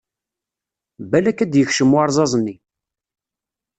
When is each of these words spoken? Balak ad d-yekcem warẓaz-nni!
Balak 1.09 1.39
ad 1.43 1.49
d-yekcem 1.51 1.93
warẓaz-nni! 1.95 2.55